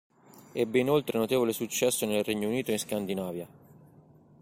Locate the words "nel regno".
2.07-2.47